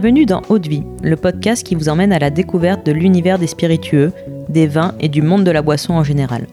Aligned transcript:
Bienvenue 0.00 0.26
dans 0.26 0.42
Haute 0.48 0.68
Vie, 0.68 0.84
le 1.02 1.16
podcast 1.16 1.66
qui 1.66 1.74
vous 1.74 1.88
emmène 1.88 2.12
à 2.12 2.20
la 2.20 2.30
découverte 2.30 2.86
de 2.86 2.92
l'univers 2.92 3.36
des 3.36 3.48
spiritueux, 3.48 4.12
des 4.48 4.68
vins 4.68 4.94
et 5.00 5.08
du 5.08 5.22
monde 5.22 5.42
de 5.42 5.50
la 5.50 5.60
boisson 5.60 5.94
en 5.94 6.04
général. 6.04 6.46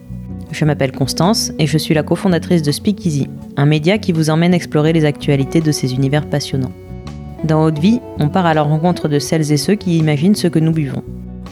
Je 0.49 0.65
m'appelle 0.65 0.91
Constance 0.91 1.51
et 1.59 1.67
je 1.67 1.77
suis 1.77 1.93
la 1.93 2.01
cofondatrice 2.01 2.63
de 2.63 2.71
Speakeasy, 2.71 3.29
un 3.55 3.67
média 3.67 3.99
qui 3.99 4.13
vous 4.13 4.31
emmène 4.31 4.55
explorer 4.55 4.93
les 4.93 5.05
actualités 5.05 5.61
de 5.61 5.71
ces 5.71 5.93
univers 5.93 6.27
passionnants. 6.27 6.71
Dans 7.43 7.63
Haute 7.63 7.77
Vie, 7.77 8.01
on 8.19 8.29
part 8.29 8.47
à 8.47 8.55
la 8.55 8.63
rencontre 8.63 9.07
de 9.07 9.19
celles 9.19 9.51
et 9.51 9.57
ceux 9.57 9.75
qui 9.75 9.99
imaginent 9.99 10.33
ce 10.33 10.47
que 10.47 10.57
nous 10.57 10.71
buvons. 10.71 11.03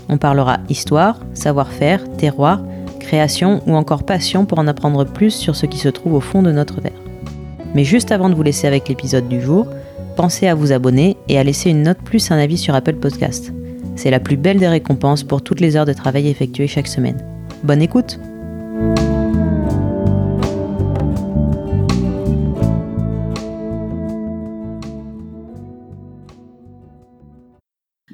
On 0.10 0.18
parlera 0.18 0.62
histoire, 0.70 1.20
savoir-faire, 1.36 2.12
terroir, 2.18 2.64
création 3.00 3.62
ou 3.68 3.76
encore 3.76 4.02
passion 4.02 4.46
pour 4.46 4.58
en 4.58 4.66
apprendre 4.66 5.06
plus 5.06 5.30
sur 5.30 5.56
ce 5.56 5.68
qui 5.68 5.78
se 5.78 5.90
trouve 5.90 6.16
au 6.16 6.22
fond 6.22 6.42
de 6.42 6.52
notre 6.52 6.82
verre. 6.82 7.04
Mais 7.76 7.84
juste 7.84 8.12
avant 8.12 8.30
de 8.30 8.36
vous 8.36 8.42
laisser 8.42 8.66
avec 8.66 8.90
l'épisode 8.90 9.28
du 9.28 9.42
jour, 9.42 9.68
pensez 10.14 10.48
à 10.48 10.56
vous 10.56 10.72
abonner 10.72 11.18
et 11.28 11.38
à 11.38 11.44
laisser 11.44 11.70
une 11.70 11.84
note 11.84 12.00
plus 12.00 12.32
un 12.32 12.38
avis 12.38 12.58
sur 12.58 12.76
Apple 12.76 12.96
Podcast. 12.96 13.52
C'est 13.96 14.12
la 14.12 14.20
plus 14.20 14.38
belle 14.38 14.60
des 14.60 14.68
récompenses 14.68 15.24
pour 15.24 15.42
toutes 15.42 15.60
les 15.60 15.76
heures 15.76 15.86
de 15.86 15.94
travail 15.94 16.28
effectuées 16.28 16.68
chaque 16.68 16.88
semaine. 16.88 17.18
Bonne 17.64 17.82
écoute 17.82 18.20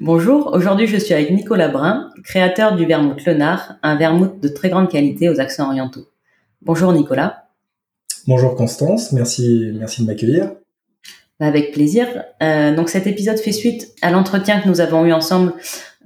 Bonjour, 0.02 0.54
aujourd'hui 0.54 0.86
je 0.86 0.96
suis 0.96 1.14
avec 1.14 1.30
Nicolas 1.30 1.68
Brun, 1.68 2.10
créateur 2.24 2.74
du 2.74 2.86
vermouth 2.86 3.22
Lenard, 3.26 3.74
un 3.82 3.96
vermouth 3.96 4.40
de 4.40 4.48
très 4.48 4.70
grande 4.70 4.88
qualité 4.88 5.28
aux 5.28 5.40
accents 5.40 5.66
orientaux. 5.66 6.06
Bonjour 6.62 6.92
Nicolas. 6.92 7.44
Bonjour 8.26 8.54
Constance, 8.54 9.12
merci, 9.12 9.72
merci 9.74 10.02
de 10.02 10.06
m'accueillir. 10.06 10.52
Bah, 11.40 11.46
avec 11.46 11.72
plaisir. 11.72 12.06
Euh, 12.42 12.74
donc 12.74 12.90
cet 12.90 13.06
épisode 13.06 13.38
fait 13.38 13.52
suite 13.52 13.94
à 14.02 14.10
l'entretien 14.10 14.60
que 14.60 14.68
nous 14.68 14.82
avons 14.82 15.06
eu 15.06 15.12
ensemble 15.12 15.54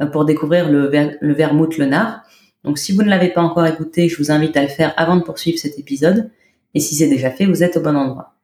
euh, 0.01 0.07
pour 0.07 0.25
découvrir 0.25 0.71
le, 0.71 0.87
ver 0.87 1.17
le 1.21 1.35
vermouth 1.35 1.77
Lenard. 1.77 2.21
Donc 2.63 2.79
si 2.79 2.93
vous 2.93 3.03
ne 3.03 3.11
l'avez 3.11 3.29
pas 3.29 3.43
encore 3.43 3.67
écouté, 3.67 4.09
je 4.09 4.17
vous 4.17 4.31
invite 4.31 4.57
à 4.57 4.63
le 4.63 4.69
faire 4.69 4.95
avant 4.97 5.17
de 5.17 5.23
poursuivre 5.23 5.59
cet 5.59 5.77
épisode. 5.77 6.31
Et 6.73 6.81
si 6.81 6.95
c'est 6.95 7.09
déjà 7.09 7.31
fait, 7.31 7.47
vous 7.47 7.65
êtes 7.65 7.77
au 7.77 7.81
bon 7.81 7.97
endroit. 7.97 8.37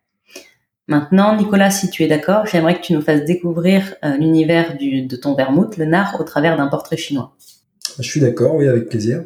Maintenant, 0.89 1.37
Nicolas, 1.37 1.71
si 1.71 1.89
tu 1.91 2.03
es 2.03 2.09
d'accord, 2.09 2.47
j'aimerais 2.47 2.75
que 2.75 2.83
tu 2.83 2.93
nous 2.93 3.03
fasses 3.03 3.25
découvrir 3.25 3.95
euh, 4.05 4.17
l'univers 4.17 4.77
de 4.77 5.17
ton 5.17 5.37
vermouth, 5.37 5.77
le 5.77 5.85
nard, 5.85 6.17
au 6.19 6.25
travers 6.25 6.57
d'un 6.57 6.67
portrait 6.67 6.97
chinois. 6.97 7.37
Je 8.01 8.03
suis 8.03 8.21
d'accord, 8.21 8.57
oui, 8.57 8.67
avec 8.67 8.89
plaisir. 8.89 9.23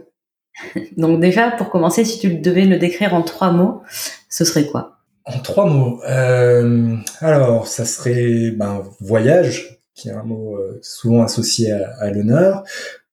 Donc 0.99 1.19
déjà, 1.19 1.51
pour 1.51 1.71
commencer, 1.71 2.05
si 2.05 2.19
tu 2.19 2.35
devais 2.35 2.67
le 2.67 2.77
décrire 2.77 3.15
en 3.15 3.23
trois 3.23 3.53
mots, 3.53 3.81
ce 4.29 4.45
serait 4.45 4.67
quoi? 4.67 4.99
En 5.25 5.39
trois 5.39 5.67
mots. 5.67 6.03
Euh, 6.05 6.97
alors, 7.21 7.67
ça 7.67 7.85
serait 7.85 8.51
ben, 8.51 8.83
voyage, 9.01 9.81
qui 9.95 10.09
est 10.09 10.13
un 10.13 10.23
mot 10.23 10.57
euh, 10.57 10.79
souvent 10.83 11.23
associé 11.23 11.73
à, 11.73 12.11
l'honneur, 12.11 12.65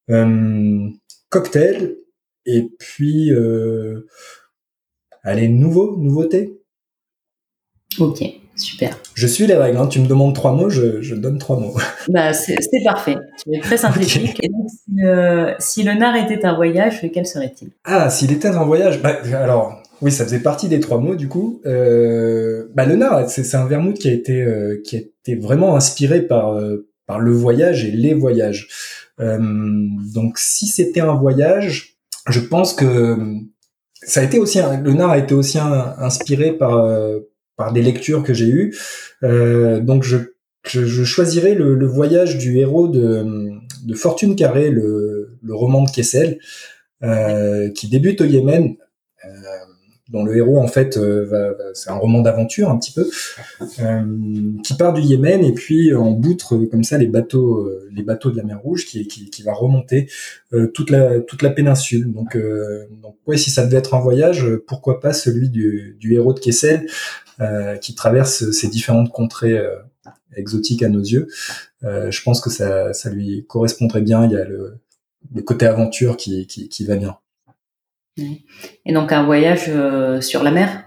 euh, 0.09 0.89
cocktail, 1.29 1.95
et 2.45 2.67
puis, 2.79 3.31
euh, 3.31 4.07
allez, 5.23 5.47
nouveau, 5.47 5.95
nouveauté. 5.97 6.59
Ok, 7.99 8.23
super. 8.55 8.97
Je 9.13 9.27
suis 9.27 9.45
les 9.45 9.55
règles. 9.55 9.77
Hein. 9.77 9.87
Tu 9.87 9.99
me 9.99 10.07
demandes 10.07 10.33
trois 10.33 10.53
mots, 10.53 10.69
je, 10.69 11.01
je 11.01 11.15
donne 11.15 11.37
trois 11.37 11.59
mots. 11.59 11.75
Bah, 12.09 12.33
c'est 12.33 12.57
parfait. 12.83 13.15
Tu 13.43 13.55
es 13.55 13.59
très 13.59 13.77
synthétique. 13.77 14.39
Et 14.43 14.49
donc, 14.49 14.67
si, 14.69 15.03
euh, 15.03 15.53
si 15.59 15.83
le 15.83 15.93
nard 15.93 16.15
était 16.15 16.45
un 16.45 16.55
voyage, 16.55 17.03
lequel 17.03 17.27
serait-il? 17.27 17.69
Ah, 17.83 18.09
s'il 18.09 18.31
était 18.31 18.47
un 18.47 18.63
voyage, 18.63 19.01
bah, 19.01 19.19
alors 19.35 19.80
oui, 20.01 20.11
ça 20.11 20.25
faisait 20.25 20.39
partie 20.39 20.67
des 20.67 20.79
trois 20.79 20.99
mots 20.99 21.15
du 21.15 21.27
coup. 21.27 21.61
Euh, 21.65 22.67
bah, 22.73 22.85
le 22.85 22.95
nard, 22.95 23.29
c'est 23.29 23.55
un 23.55 23.67
vermouth 23.67 23.99
qui 23.99 24.09
a 24.09 24.13
été 24.13 24.41
euh, 24.41 24.81
qui 24.83 24.97
a 24.97 24.99
été 24.99 25.35
vraiment 25.35 25.75
inspiré 25.75 26.21
par 26.23 26.53
euh, 26.53 26.87
par 27.05 27.19
le 27.19 27.31
voyage 27.31 27.85
et 27.85 27.91
les 27.91 28.15
voyages. 28.15 28.67
Euh, 29.19 29.37
donc 30.13 30.39
si 30.39 30.65
c'était 30.65 31.01
un 31.01 31.13
voyage, 31.13 31.97
je 32.27 32.39
pense 32.39 32.73
que 32.73 33.15
ça 34.01 34.21
a 34.21 34.23
été 34.23 34.39
aussi 34.39 34.59
un, 34.59 34.81
le 34.81 34.93
nard 34.93 35.11
a 35.11 35.19
été 35.19 35.35
aussi 35.35 35.59
inspiré 35.59 36.53
par 36.53 36.83
par 37.55 37.71
des 37.71 37.83
lectures 37.83 38.23
que 38.23 38.33
j'ai 38.33 38.47
eues. 38.47 38.75
donc 39.21 40.03
je, 40.03 40.17
je, 40.65 40.85
je 40.85 41.03
choisirais 41.03 41.53
le, 41.53 41.75
le, 41.75 41.85
voyage 41.85 42.37
du 42.39 42.57
héros 42.57 42.87
de, 42.87 43.51
de 43.85 43.93
Fortune 43.93 44.35
Carré, 44.35 44.71
le, 44.71 45.37
le 45.43 45.55
roman 45.55 45.83
de 45.83 45.91
Kessel, 45.91 46.39
qui 47.75 47.87
débute 47.87 48.21
au 48.21 48.25
Yémen 48.25 48.75
dont 50.11 50.23
le 50.23 50.35
héros 50.35 50.59
en 50.59 50.67
fait 50.67 50.97
euh, 50.97 51.53
c'est 51.73 51.89
un 51.89 51.95
roman 51.95 52.21
d'aventure 52.21 52.69
un 52.69 52.77
petit 52.77 52.91
peu 52.91 53.09
euh, 53.79 54.03
qui 54.63 54.73
part 54.75 54.93
du 54.93 55.01
Yémen 55.01 55.43
et 55.43 55.53
puis 55.53 55.93
en 55.93 56.11
boutre 56.11 56.55
euh, 56.55 56.67
comme 56.67 56.83
ça 56.83 56.97
les 56.97 57.07
bateaux 57.07 57.69
les 57.91 58.03
bateaux 58.03 58.29
de 58.29 58.37
la 58.37 58.43
mer 58.43 58.59
Rouge 58.61 58.85
qui, 58.85 59.07
qui, 59.07 59.43
va 59.43 59.53
remonter 59.53 60.09
toute 60.73 60.89
la 60.89 61.19
toute 61.21 61.41
la 61.41 61.49
péninsule. 61.49 62.11
Donc 62.11 62.37
donc 63.01 63.15
si 63.35 63.49
ça 63.49 63.65
devait 63.65 63.77
être 63.77 63.95
un 63.95 63.99
voyage 63.99 64.45
pourquoi 64.67 64.99
pas 64.99 65.13
celui 65.13 65.49
du, 65.49 65.97
du 65.99 66.13
héros 66.13 66.33
de 66.33 66.39
Kessel 66.39 66.87
qui 67.81 67.95
traverse 67.95 68.51
ces 68.51 68.67
différentes 68.67 69.11
contrées 69.11 69.59
exotiques 70.35 70.83
à 70.83 70.89
nos 70.89 71.01
yeux. 71.01 71.27
Je 71.81 72.23
pense 72.23 72.39
que 72.39 72.49
ça 72.49 72.93
ça 72.93 73.09
lui 73.09 73.45
correspondrait 73.47 74.01
bien. 74.01 74.25
Il 74.25 74.31
y 74.31 74.37
a 74.37 74.45
le, 74.45 74.77
le 75.33 75.41
côté 75.41 75.65
aventure 75.65 76.17
qui, 76.17 76.45
qui 76.45 76.85
va 76.85 76.97
bien 76.97 77.17
et 78.17 78.93
donc 78.93 79.11
un 79.11 79.23
voyage 79.23 79.65
euh, 79.69 80.21
sur 80.21 80.43
la 80.43 80.51
mer? 80.51 80.85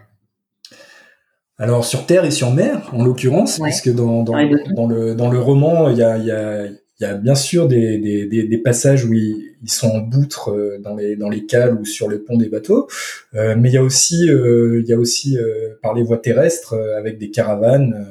Alors 1.57 1.85
sur 1.85 2.07
terre 2.07 2.25
et 2.25 2.31
sur 2.31 2.51
mer, 2.51 2.91
en 2.93 3.05
l'occurrence, 3.05 3.61
puisque 3.61 3.95
dans, 3.95 4.25
dans, 4.25 4.35
dans, 4.75 4.89
le, 4.89 5.15
dans 5.15 5.31
le 5.31 5.39
roman, 5.39 5.89
il 5.89 5.99
y 5.99 6.03
a, 6.03 6.19
y, 6.19 6.31
a, 6.33 6.67
y 6.99 7.05
a 7.05 7.15
bien 7.15 7.37
sûr 7.37 7.69
des, 7.69 7.99
des, 7.99 8.27
des, 8.27 8.59
passages 8.59 9.05
où 9.05 9.13
ils, 9.13 9.57
ils, 9.63 9.71
sont 9.71 9.89
en 9.89 10.01
boutre 10.01 10.51
euh, 10.51 10.79
dans 10.81 10.97
les, 10.97 11.15
dans 11.15 11.29
les 11.29 11.47
cales 11.47 11.75
ou 11.75 11.85
sur 11.85 12.09
le 12.09 12.25
pont 12.25 12.37
des 12.37 12.49
bateaux, 12.49 12.89
euh, 13.35 13.55
mais 13.57 13.71
il 13.71 13.75
y 13.75 13.79
a 13.79 13.83
aussi, 13.85 14.27
il 14.27 14.85
y 14.85 14.93
a 14.93 14.99
aussi 14.99 15.39
par 15.81 15.95
les 15.95 16.03
voies 16.03 16.19
terrestres 16.19 16.75
avec 16.99 17.19
des 17.19 17.31
caravanes 17.31 18.05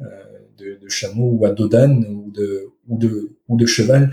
de, 0.00 0.78
de, 0.82 0.88
chameaux 0.88 1.36
ou 1.38 1.46
à 1.46 1.50
dos 1.50 1.68
d'âne 1.68 2.04
ou 2.08 2.32
de, 2.32 2.70
ou 2.88 2.98
de, 2.98 3.36
ou 3.46 3.56
de 3.56 3.66
cheval 3.66 4.10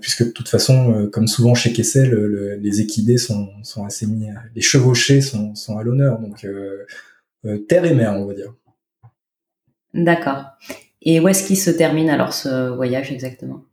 puisque 0.00 0.24
de 0.24 0.30
toute 0.30 0.48
façon, 0.48 0.94
euh, 0.94 1.06
comme 1.08 1.26
souvent 1.26 1.54
chez 1.54 1.72
Kessel, 1.72 2.14
les 2.60 2.80
équidés 2.80 3.18
sont, 3.18 3.48
sont 3.62 3.84
assez 3.84 4.06
mis, 4.06 4.28
les 4.54 4.62
chevauchés 4.62 5.20
sont, 5.20 5.54
sont 5.54 5.78
à 5.78 5.82
l'honneur, 5.82 6.18
donc 6.18 6.46
euh, 7.44 7.58
terre 7.68 7.84
et 7.84 7.94
mer, 7.94 8.12
on 8.14 8.26
va 8.26 8.34
dire. 8.34 8.54
D'accord. 9.94 10.44
Et 11.02 11.20
où 11.20 11.28
est-ce 11.28 11.46
qu'il 11.46 11.58
se 11.58 11.70
termine 11.70 12.08
alors 12.08 12.32
ce 12.32 12.74
voyage 12.74 13.12
exactement? 13.12 13.64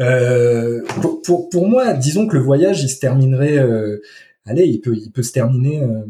Euh, 0.00 0.82
pour, 1.00 1.22
pour, 1.22 1.48
pour, 1.48 1.68
moi, 1.68 1.92
disons 1.94 2.26
que 2.26 2.36
le 2.36 2.42
voyage, 2.42 2.82
il 2.82 2.88
se 2.88 3.00
terminerait. 3.00 3.58
Euh, 3.58 4.00
allez, 4.46 4.64
il 4.64 4.80
peut, 4.80 4.94
il 4.96 5.10
peut 5.10 5.22
se 5.22 5.32
terminer 5.32 5.82
euh, 5.82 6.04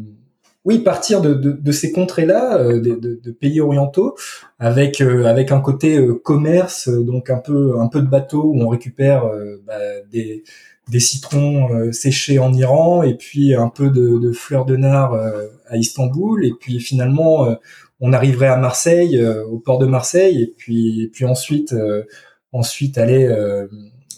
oui, 0.63 0.79
partir 0.79 1.21
de, 1.21 1.33
de, 1.33 1.51
de 1.53 1.71
ces 1.71 1.91
contrées-là, 1.91 2.57
euh, 2.59 2.79
de, 2.79 2.95
de, 2.95 3.31
pays 3.31 3.59
orientaux, 3.61 4.15
avec 4.59 5.01
euh, 5.01 5.25
avec 5.25 5.51
un 5.51 5.59
côté 5.59 5.97
euh, 5.97 6.13
commerce, 6.13 6.87
donc 6.87 7.31
un 7.31 7.39
peu 7.39 7.79
un 7.79 7.87
peu 7.87 8.01
de 8.01 8.07
bateau 8.07 8.43
où 8.43 8.61
on 8.61 8.67
récupère 8.69 9.23
bah, 9.65 9.73
des 10.11 10.43
des 10.89 10.99
citrons 10.99 11.91
séchés 11.93 12.37
en 12.39 12.53
Iran 12.53 13.01
et 13.03 13.15
puis 13.15 13.55
un 13.55 13.69
peu 13.69 13.89
de, 13.89 14.19
de 14.19 14.31
fleurs 14.33 14.65
de 14.65 14.75
nard 14.75 15.15
à 15.67 15.77
Istanbul. 15.77 16.45
Et 16.45 16.53
puis 16.59 16.79
finalement 16.79 17.47
on 17.99 18.13
arriverait 18.13 18.47
à 18.47 18.57
Marseille, 18.57 19.23
au 19.49 19.57
port 19.59 19.79
de 19.79 19.85
Marseille 19.85 20.41
et 20.41 20.53
puis 20.57 21.03
et 21.03 21.07
puis 21.07 21.25
ensuite 21.25 21.73
ensuite 22.51 22.97
aller 22.97 23.27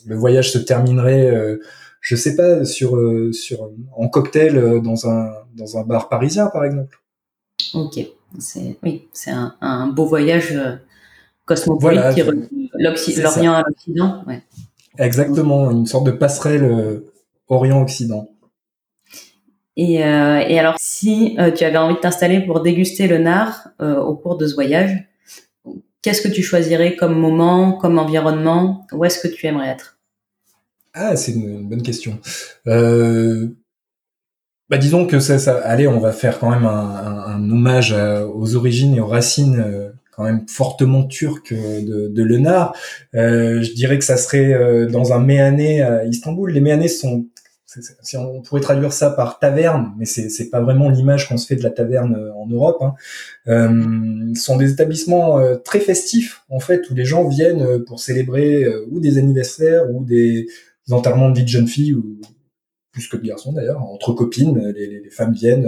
le 0.06 0.16
voyage 0.16 0.52
se 0.52 0.58
terminerait 0.58 1.60
je 2.04 2.16
sais 2.16 2.36
pas 2.36 2.64
sur 2.66 3.00
sur 3.32 3.72
en 3.96 4.08
cocktail 4.10 4.82
dans 4.84 5.10
un 5.10 5.34
dans 5.56 5.78
un 5.78 5.84
bar 5.84 6.10
parisien, 6.10 6.48
par 6.48 6.66
exemple. 6.66 7.02
Ok, 7.74 8.00
c'est 8.38 8.78
oui, 8.84 9.08
c'est 9.14 9.32
un, 9.32 9.56
un, 9.62 9.88
beau 9.88 10.06
voyage 10.06 10.52
euh, 10.52 10.76
cosmopolite 11.46 12.00
voilà, 12.00 12.14
qui 12.14 13.16
l'Orient 13.16 13.54
à 13.54 13.64
l'Occident. 13.68 14.24
Ouais. 14.28 14.42
Exactement, 15.00 15.72
une 15.72 15.88
sorte 15.88 16.06
de 16.06 16.12
passerelle 16.12 16.64
euh, 16.64 17.12
Orient-Occident. 17.48 18.30
Et, 19.76 20.04
euh, 20.04 20.40
et, 20.48 20.60
alors, 20.60 20.76
si 20.78 21.36
euh, 21.40 21.52
tu 21.52 21.64
avais 21.64 21.78
envie 21.78 21.96
de 21.96 22.00
t'installer 22.00 22.42
pour 22.42 22.62
déguster 22.62 23.08
le 23.08 23.18
nard 23.18 23.70
euh, 23.82 24.00
au 24.00 24.16
cours 24.16 24.38
de 24.38 24.46
ce 24.46 24.54
voyage, 24.54 25.08
qu'est-ce 26.04 26.22
que 26.22 26.28
tu 26.28 26.44
choisirais 26.44 26.96
comme 26.96 27.18
moment, 27.18 27.74
comme 27.74 27.98
environnement? 27.98 28.86
Où 28.92 29.04
est-ce 29.04 29.20
que 29.20 29.34
tu 29.34 29.48
aimerais 29.48 29.70
être? 29.70 29.93
Ah, 30.94 31.16
c'est 31.16 31.32
une, 31.34 31.68
bonne 31.68 31.82
question. 31.82 32.20
Euh, 32.68 33.48
bah 34.70 34.78
disons 34.78 35.06
que 35.08 35.20
ça, 35.20 35.40
ça, 35.40 35.58
allez, 35.58 35.88
on 35.88 36.00
va 36.00 36.12
faire 36.12 36.40
quand 36.40 36.50
même 36.50 36.66
un, 36.66 37.50
hommage 37.50 37.94
aux 37.94 38.56
origines 38.56 38.96
et 38.96 39.02
aux 39.02 39.08
racines 39.08 39.60
euh, 39.60 39.90
quand 40.16 40.24
même 40.24 40.46
fortement 40.48 41.04
turques 41.04 41.54
de, 41.54 42.08
de 42.08 42.24
Lenard. 42.24 42.76
Euh, 43.16 43.62
je 43.62 43.74
dirais 43.74 43.98
que 43.98 44.06
ça 44.06 44.18
serait 44.18 44.54
euh, 44.54 44.88
dans 44.88 45.14
un 45.14 45.20
méané 45.20 45.82
à 45.82 46.06
Istanbul. 46.06 46.52
Les 46.52 46.62
méanés 46.62 46.88
sont 46.88 47.26
si 48.04 48.18
on 48.18 48.44
pourrait 48.44 48.62
traduire 48.62 48.94
ça 48.94 49.10
par 49.10 49.40
taverne, 49.40 49.94
mais 49.98 50.06
c'est 50.06 50.30
c'est 50.30 50.52
pas 50.52 50.62
vraiment 50.62 50.90
l'image 50.90 51.28
qu'on 51.28 51.38
se 51.38 51.48
fait 51.48 51.56
de 51.56 51.64
la 51.64 51.72
taverne 51.72 52.32
en 52.36 52.46
Europe. 52.46 52.78
Hein. 52.82 52.94
Euh, 53.48 54.36
sont 54.36 54.58
des 54.58 54.72
établissements 54.72 55.42
très 55.64 55.80
festifs 55.80 56.44
en 56.50 56.60
fait 56.60 56.88
où 56.92 56.94
les 56.94 57.04
gens 57.04 57.28
viennent 57.28 57.84
pour 57.86 58.00
célébrer 58.00 58.68
ou 58.92 59.00
des 59.00 59.18
anniversaires 59.18 59.90
ou 59.90 60.06
des, 60.06 60.46
enterrements 60.92 61.30
de 61.30 61.38
vie 61.38 61.44
de 61.44 61.50
jeunes 61.50 61.68
filles 61.68 61.94
ou 61.94 62.20
plus 62.92 63.08
que 63.08 63.18
de 63.18 63.26
garçons 63.26 63.54
d'ailleurs, 63.54 63.82
entre 63.82 64.14
copines, 64.14 64.72
les, 64.76 65.02
les, 65.02 65.10
femmes 65.10 65.34
viennent 65.34 65.68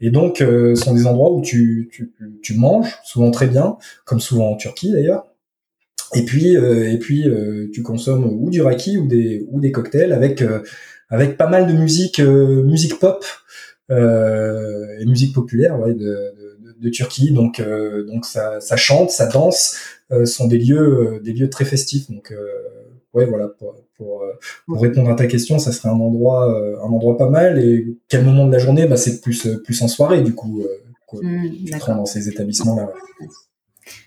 et 0.00 0.10
donc 0.10 0.36
ce 0.38 0.76
sont 0.76 0.94
des 0.94 1.06
endroits 1.06 1.32
où 1.32 1.42
tu, 1.42 1.88
tu, 1.90 2.12
tu 2.40 2.54
manges 2.54 2.98
souvent 3.04 3.32
très 3.32 3.48
bien, 3.48 3.78
comme 4.04 4.20
souvent 4.20 4.52
en 4.52 4.56
Turquie 4.56 4.92
d'ailleurs. 4.92 5.26
Et 6.14 6.24
puis 6.24 6.54
et 6.54 6.98
puis 7.00 7.26
tu 7.72 7.82
consommes 7.82 8.26
ou 8.26 8.48
du 8.48 8.62
raki 8.62 8.96
ou 8.96 9.08
des 9.08 9.44
ou 9.50 9.58
des 9.58 9.72
cocktails 9.72 10.12
avec 10.12 10.40
avec 11.12 11.36
pas 11.36 11.46
mal 11.46 11.66
de 11.66 11.74
musique, 11.74 12.20
euh, 12.20 12.62
musique 12.62 12.98
pop 12.98 13.22
euh, 13.90 14.98
et 14.98 15.04
musique 15.04 15.34
populaire 15.34 15.78
ouais, 15.78 15.92
de, 15.92 16.00
de, 16.58 16.74
de 16.78 16.88
Turquie. 16.88 17.32
Donc, 17.32 17.60
euh, 17.60 18.04
donc 18.04 18.24
ça, 18.24 18.62
ça, 18.62 18.76
chante, 18.76 19.10
ça 19.10 19.26
danse, 19.26 19.76
sont 20.24 20.46
des 20.46 20.58
lieux, 20.58 21.20
des 21.22 21.34
lieux 21.34 21.50
très 21.50 21.66
festifs. 21.66 22.10
Donc, 22.10 22.34
ouais, 23.14 23.26
voilà. 23.26 23.48
Pour, 23.48 23.76
pour, 23.96 24.24
pour, 24.66 24.80
répondre 24.80 25.10
à 25.10 25.14
ta 25.14 25.26
question, 25.26 25.58
ça 25.58 25.72
serait 25.72 25.88
un 25.88 26.00
endroit, 26.00 26.44
un 26.82 26.90
endroit 26.90 27.16
pas 27.16 27.28
mal. 27.28 27.58
Et 27.58 27.98
quel 28.08 28.24
moment 28.24 28.46
de 28.46 28.52
la 28.52 28.58
journée? 28.58 28.86
Bah, 28.86 28.96
c'est 28.96 29.20
plus, 29.20 29.48
plus 29.64 29.82
en 29.82 29.88
soirée 29.88 30.22
du 30.22 30.34
coup. 30.34 30.64
Mmh, 31.12 31.48
tu 31.66 31.72
te 31.72 31.84
rends 31.84 31.96
dans 31.96 32.06
ces 32.06 32.28
établissements-là. 32.28 32.90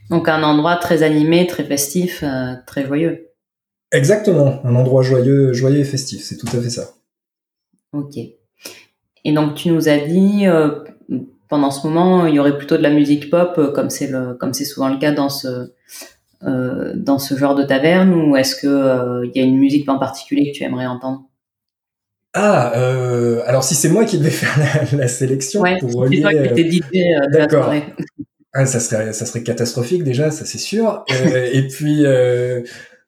Donc 0.10 0.28
un 0.28 0.42
endroit 0.42 0.78
très 0.78 1.04
animé, 1.04 1.46
très 1.48 1.64
festif, 1.64 2.24
très 2.66 2.86
joyeux. 2.86 3.26
Exactement, 3.92 4.60
un 4.66 4.76
endroit 4.76 5.04
joyeux, 5.04 5.54
joyeux 5.54 5.80
et 5.80 5.86
festif, 5.86 6.24
c'est 6.24 6.38
tout 6.38 6.48
à 6.48 6.62
fait 6.62 6.70
ça. 6.70 6.96
Ok. 7.94 8.18
Et 8.18 9.34
donc 9.34 9.56
tu 9.56 9.70
nous 9.70 9.88
as 9.88 10.00
dit 10.00 10.48
euh, 10.48 10.84
pendant 11.48 11.72
ce 11.72 11.88
moment, 11.88 12.26
il 12.26 12.36
y 12.36 12.40
aurait 12.40 12.58
plutôt 12.58 12.78
de 12.78 12.82
la 12.82 12.90
musique 12.90 13.30
pop, 13.30 13.54
euh, 13.58 13.72
comme 13.72 13.90
c'est 13.90 14.66
souvent 14.66 14.90
le 14.90 14.98
cas 14.98 15.12
dans 15.12 15.30
ce 15.30 15.74
euh, 16.46 16.94
dans 16.96 17.20
ce 17.20 17.36
genre 17.36 17.56
de 17.56 17.64
taverne, 17.64 18.14
ou 18.14 18.36
est-ce 18.36 18.56
que 18.56 19.26
il 19.26 19.32
y 19.36 19.44
a 19.44 19.46
une 19.46 19.58
musique 19.58 19.88
en 19.90 20.00
particulier 20.00 20.52
que 20.52 20.58
tu 20.58 20.64
aimerais 20.64 20.88
entendre? 20.88 21.24
Ah, 22.34 22.74
alors 23.48 23.64
si 23.64 23.76
c'est 23.76 23.90
moi 23.90 24.06
qui 24.06 24.18
devais 24.18 24.30
faire 24.30 24.58
la, 24.94 25.08
sélection 25.08 25.64
pour 25.80 25.94
relier, 25.94 26.22
toi 26.22 26.32
qui 26.32 26.38
étais 26.38 26.70
DJ 26.70 26.82
de 26.92 27.38
la 27.38 27.50
soirée. 27.50 27.84
Ah, 28.54 28.66
ça 28.66 28.80
serait 28.80 29.12
ça 29.14 29.26
serait 29.26 29.44
catastrophique 29.44 30.04
déjà, 30.04 30.32
ça 30.32 30.46
c'est 30.46 30.58
sûr. 30.58 31.04
et 31.10 31.68
puis 31.68 32.06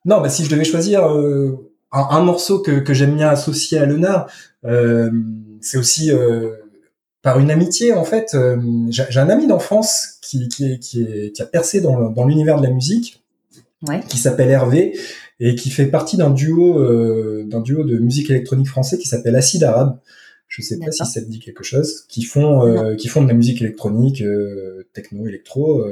non, 0.04 0.22
bah 0.22 0.30
si 0.30 0.44
je 0.44 0.50
devais 0.50 0.64
choisir 0.64 1.06
euh, 1.06 1.70
un, 1.92 2.22
morceau 2.22 2.60
que, 2.60 2.80
que 2.80 2.94
j'aime 2.94 3.16
bien 3.16 3.28
associer 3.28 3.78
à 3.78 3.86
Lena, 3.86 4.26
euh, 4.64 5.10
c'est 5.60 5.76
aussi 5.76 6.10
euh, 6.10 6.52
par 7.20 7.38
une 7.38 7.50
amitié 7.50 7.92
en 7.92 8.04
fait. 8.04 8.36
J'ai 8.88 9.20
un 9.20 9.28
ami 9.28 9.46
d'enfance 9.46 10.18
qui, 10.22 10.48
qui, 10.48 10.78
qui, 10.80 11.32
qui, 11.32 11.42
a 11.42 11.46
percé 11.46 11.80
dans, 11.80 12.10
dans 12.10 12.26
l'univers 12.26 12.58
de 12.58 12.66
la 12.66 12.72
musique, 12.72 13.17
ouais. 13.86 14.00
qui 14.08 14.18
s'appelle 14.18 14.50
Hervé 14.50 14.98
et 15.40 15.54
qui 15.54 15.70
fait 15.70 15.86
partie 15.86 16.16
d'un 16.16 16.30
duo 16.30 16.82
d'un 17.44 17.60
duo 17.60 17.84
de 17.84 17.98
musique 17.98 18.30
électronique 18.30 18.68
français 18.68 18.98
qui 18.98 19.06
s'appelle 19.06 19.36
Acide 19.36 19.64
Arabe. 19.64 19.98
Je 20.48 20.62
sais 20.62 20.78
pas 20.78 20.90
si 20.90 21.04
ça 21.04 21.20
te 21.20 21.26
dit 21.26 21.40
quelque 21.40 21.62
chose. 21.62 22.06
Qui 22.08 22.22
font 22.22 22.94
qui 22.96 23.08
font 23.08 23.22
de 23.22 23.28
la 23.28 23.34
musique 23.34 23.60
électronique, 23.62 24.22
techno, 24.92 25.26
électro 25.26 25.84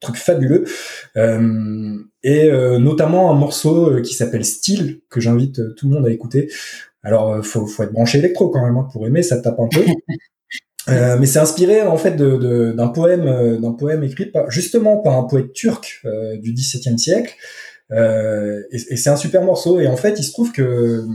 truc 0.00 0.16
fabuleux 0.16 0.64
euh, 1.16 1.98
et 2.22 2.44
euh, 2.44 2.78
notamment 2.78 3.30
un 3.30 3.34
morceau 3.34 3.90
euh, 3.90 4.00
qui 4.00 4.14
s'appelle 4.14 4.44
Style 4.44 5.00
que 5.08 5.20
j'invite 5.20 5.74
tout 5.76 5.88
le 5.88 5.94
monde 5.94 6.06
à 6.06 6.10
écouter 6.10 6.50
alors 7.02 7.44
faut, 7.44 7.66
faut 7.66 7.82
être 7.82 7.92
branché 7.92 8.18
électro 8.18 8.48
quand 8.48 8.64
même 8.64 8.76
hein, 8.76 8.88
pour 8.92 9.06
aimer 9.06 9.22
ça 9.22 9.40
tape 9.40 9.60
un 9.60 9.68
peu 9.68 9.84
mais 10.88 11.26
c'est 11.26 11.38
inspiré 11.38 11.82
en 11.82 11.96
fait 11.96 12.16
d'un 12.16 12.38
de, 12.38 12.72
d'un 12.72 12.88
poème 12.88 13.58
d'un 13.60 13.72
poème 13.72 14.02
écrit 14.02 14.26
par, 14.26 14.50
justement 14.50 14.96
par 14.98 15.16
un 15.16 15.24
poète 15.24 15.52
turc 15.52 16.02
du 16.40 16.52
XVIIe 16.52 16.98
siècle 16.98 17.34
et, 17.92 18.66
et 18.72 18.96
c'est 18.96 19.10
un 19.10 19.16
super 19.16 19.42
morceau 19.42 19.78
et 19.78 19.86
en 19.86 19.96
fait 19.96 20.18
il 20.18 20.24
se 20.24 20.32
trouve 20.32 20.52
que 20.52 21.06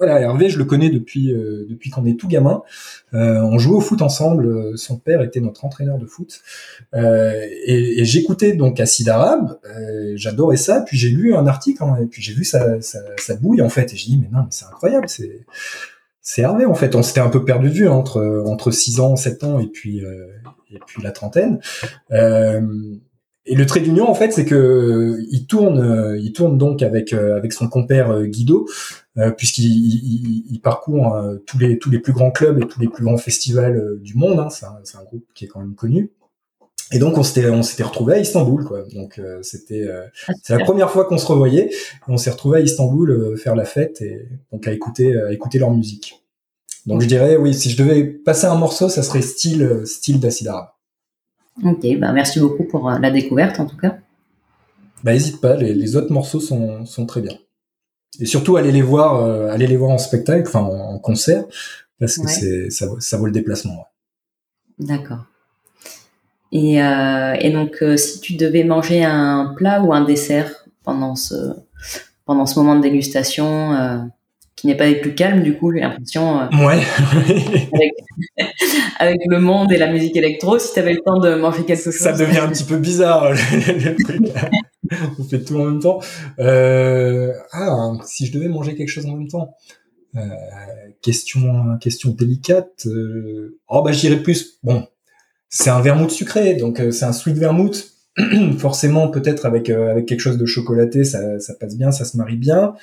voilà, 0.00 0.18
Hervé, 0.18 0.48
je 0.48 0.56
le 0.56 0.64
connais 0.64 0.88
depuis 0.88 1.30
euh, 1.30 1.66
depuis 1.68 1.90
qu'on 1.90 2.06
est 2.06 2.18
tout 2.18 2.26
gamin. 2.26 2.62
Euh, 3.12 3.42
on 3.42 3.58
jouait 3.58 3.76
au 3.76 3.82
foot 3.82 4.00
ensemble. 4.00 4.78
Son 4.78 4.96
père 4.96 5.20
était 5.20 5.40
notre 5.40 5.66
entraîneur 5.66 5.98
de 5.98 6.06
foot. 6.06 6.40
Euh, 6.94 7.46
et, 7.66 8.00
et 8.00 8.04
j'écoutais 8.06 8.54
donc 8.54 8.80
Acide 8.80 9.10
Arabe. 9.10 9.58
Euh, 9.66 10.12
J'adorais 10.16 10.56
ça. 10.56 10.80
Puis 10.86 10.96
j'ai 10.96 11.10
lu 11.10 11.34
un 11.34 11.46
article 11.46 11.82
hein, 11.84 11.98
et 12.02 12.06
puis 12.06 12.22
j'ai 12.22 12.32
vu 12.32 12.44
sa, 12.44 12.80
sa, 12.80 13.00
sa, 13.18 13.36
bouille 13.36 13.60
en 13.60 13.68
fait. 13.68 13.92
Et 13.92 13.96
j'ai 13.96 14.06
dit 14.06 14.18
mais 14.18 14.30
non, 14.32 14.44
mais 14.44 14.50
c'est 14.50 14.64
incroyable. 14.64 15.06
C'est 15.06 15.44
c'est 16.22 16.42
Hervé 16.42 16.64
en 16.64 16.74
fait. 16.74 16.94
On 16.94 17.02
s'était 17.02 17.20
un 17.20 17.30
peu 17.30 17.44
perdu 17.44 17.68
de 17.68 17.74
vue 17.74 17.88
hein, 17.88 17.92
entre 17.92 18.44
entre 18.46 18.70
6 18.70 19.00
ans, 19.00 19.16
7 19.16 19.44
ans 19.44 19.58
et 19.58 19.68
puis 19.68 20.04
euh, 20.04 20.26
et 20.70 20.78
puis 20.86 21.02
la 21.02 21.12
trentaine. 21.12 21.60
Euh, 22.12 22.60
et 23.46 23.56
le 23.56 23.66
trait 23.66 23.80
d'union, 23.80 24.08
en 24.08 24.14
fait, 24.14 24.30
c'est 24.32 24.44
que 24.44 25.18
il 25.30 25.46
tourne, 25.46 26.16
il 26.20 26.32
tourne 26.32 26.58
donc 26.58 26.82
avec 26.82 27.12
avec 27.12 27.52
son 27.52 27.68
compère 27.68 28.22
Guido, 28.26 28.66
euh, 29.18 29.32
puisqu'il 29.32 29.64
il, 29.64 30.44
il 30.50 30.60
parcourt 30.60 31.14
euh, 31.14 31.36
tous 31.46 31.58
les 31.58 31.78
tous 31.78 31.90
les 31.90 31.98
plus 31.98 32.12
grands 32.12 32.30
clubs 32.30 32.62
et 32.62 32.66
tous 32.66 32.80
les 32.80 32.88
plus 32.88 33.04
grands 33.04 33.16
festivals 33.16 33.76
euh, 33.76 33.98
du 34.00 34.14
monde. 34.14 34.38
Hein, 34.38 34.48
c'est 34.50 34.66
un, 34.66 35.00
un, 35.00 35.04
groupe 35.04 35.26
qui 35.34 35.44
est 35.44 35.48
quand 35.48 35.60
même 35.60 35.74
connu. 35.74 36.12
Et 36.92 36.98
donc 36.98 37.16
on 37.18 37.22
s'était 37.22 37.48
on 37.48 37.62
s'était 37.62 37.82
retrouvé 37.82 38.14
à 38.14 38.18
Istanbul 38.18 38.64
quoi. 38.64 38.82
Donc 38.94 39.20
c'était 39.42 39.88
ah, 39.88 40.32
c'est 40.42 40.56
la 40.56 40.64
première 40.64 40.90
fois 40.90 41.04
qu'on 41.04 41.18
se 41.18 41.26
revoyait. 41.26 41.70
On 42.08 42.16
s'est 42.16 42.30
retrouvé 42.30 42.58
à 42.58 42.60
Istanbul 42.60 43.36
faire 43.38 43.54
la 43.54 43.64
fête 43.64 44.02
et 44.02 44.28
donc 44.52 44.66
à 44.66 44.72
écouter 44.72 45.16
à 45.16 45.32
écouter 45.32 45.58
leur 45.58 45.70
musique. 45.70 46.22
Donc 46.86 47.02
je 47.02 47.06
dirais 47.06 47.36
oui 47.36 47.54
si 47.54 47.70
je 47.70 47.80
devais 47.80 48.04
passer 48.04 48.46
un 48.46 48.56
morceau 48.56 48.88
ça 48.88 49.02
serait 49.02 49.22
style 49.22 49.82
style 49.84 50.18
d'Acid 50.18 50.48
Arabe. 50.48 50.70
Ok 51.64 51.86
bah 51.98 52.12
merci 52.12 52.40
beaucoup 52.40 52.64
pour 52.64 52.90
la 52.90 53.10
découverte 53.10 53.60
en 53.60 53.66
tout 53.66 53.76
cas. 53.76 53.98
Bah 55.04 55.14
hésite 55.14 55.40
pas 55.40 55.54
les, 55.56 55.74
les 55.74 55.94
autres 55.94 56.12
morceaux 56.12 56.40
sont 56.40 56.84
sont 56.86 57.06
très 57.06 57.20
bien 57.20 57.38
et 58.18 58.26
surtout 58.26 58.56
aller 58.56 58.72
les 58.72 58.82
voir, 58.82 59.24
euh, 59.24 59.48
aller 59.50 59.66
les 59.66 59.76
voir 59.76 59.90
en 59.90 59.98
spectacle, 59.98 60.46
enfin 60.46 60.60
en, 60.60 60.98
concert, 60.98 61.44
parce 61.98 62.18
que 62.18 62.28
c'est 62.28 62.70
ça, 62.70 62.86
ça, 62.98 63.16
vaut 63.16 63.26
le 63.26 63.32
déplacement. 63.32 63.86
D'accord. 64.78 65.24
Et, 66.52 66.82
euh, 66.82 67.34
et 67.40 67.50
donc, 67.50 67.78
euh, 67.82 67.96
si 67.96 68.20
tu 68.20 68.34
devais 68.34 68.64
manger 68.64 69.04
un 69.04 69.54
plat 69.56 69.82
ou 69.82 69.92
un 69.92 70.02
dessert 70.02 70.66
pendant 70.84 71.14
ce 71.14 71.34
pendant 72.26 72.46
ce 72.46 72.58
moment 72.58 72.76
de 72.76 72.82
dégustation, 72.82 73.72
euh, 73.72 73.98
qui 74.54 74.66
n'est 74.66 74.76
pas 74.76 74.86
les 74.86 75.00
plus 75.00 75.14
calmes, 75.14 75.42
du 75.42 75.56
coup, 75.56 75.72
j'ai 75.72 75.80
l'impression. 75.80 76.48
ouais. 76.52 76.80
avec, 77.72 77.92
avec, 78.98 79.20
le 79.26 79.40
monde 79.40 79.72
et 79.72 79.78
la 79.78 79.90
musique 79.90 80.16
électro, 80.16 80.58
si 80.58 80.72
tu 80.72 80.78
avais 80.78 80.92
le 80.92 81.00
temps 81.00 81.18
de 81.18 81.34
manger 81.34 81.64
quelque 81.64 81.82
chose. 81.82 81.94
Ça 81.94 82.12
devient 82.12 82.38
un 82.38 82.48
petit 82.48 82.64
peu 82.64 82.76
bizarre. 82.76 83.32
le 83.32 84.04
truc. 84.04 84.20
on 85.18 85.24
fait 85.24 85.42
tout 85.42 85.56
en 85.56 85.64
même 85.64 85.80
temps. 85.80 86.00
Euh, 86.38 87.32
ah, 87.52 87.92
si 88.04 88.26
je 88.26 88.32
devais 88.32 88.48
manger 88.48 88.74
quelque 88.74 88.88
chose 88.88 89.06
en 89.06 89.16
même 89.16 89.28
temps. 89.28 89.56
Euh, 90.16 90.20
question, 91.02 91.78
question 91.80 92.10
délicate. 92.10 92.86
Euh, 92.86 93.58
oh 93.68 93.82
bah 93.82 93.92
j'irais 93.92 94.22
plus. 94.22 94.58
Bon, 94.62 94.86
c'est 95.50 95.70
un 95.70 95.80
vermouth 95.80 96.10
sucré, 96.10 96.54
donc 96.54 96.80
euh, 96.80 96.90
c'est 96.90 97.04
un 97.04 97.12
sweet 97.12 97.36
vermouth. 97.36 97.92
Forcément, 98.58 99.08
peut-être 99.08 99.44
avec 99.44 99.68
euh, 99.68 99.90
avec 99.90 100.06
quelque 100.06 100.20
chose 100.20 100.38
de 100.38 100.46
chocolaté, 100.46 101.04
ça, 101.04 101.38
ça 101.38 101.54
passe 101.54 101.76
bien, 101.76 101.92
ça 101.92 102.04
se 102.04 102.16
marie 102.16 102.36
bien. 102.36 102.74